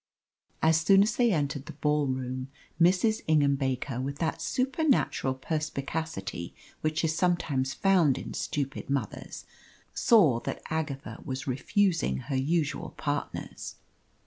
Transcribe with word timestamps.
As 0.63 0.81
soon 0.81 1.03
as 1.03 1.15
they 1.15 1.31
entered 1.31 1.67
the 1.67 1.73
ball 1.73 2.07
room, 2.07 2.47
Mrs. 2.81 3.21
Ingham 3.27 3.55
Baker, 3.55 4.01
with 4.01 4.17
that 4.17 4.41
supernatural 4.41 5.35
perspicacity 5.35 6.55
which 6.81 7.03
is 7.03 7.13
sometimes 7.15 7.75
found 7.75 8.17
in 8.17 8.33
stupid 8.33 8.89
mothers, 8.89 9.45
saw 9.93 10.39
that 10.39 10.63
Agatha 10.71 11.19
was 11.23 11.45
refusing 11.45 12.17
her 12.17 12.35
usual 12.35 12.95
partners. 12.97 13.75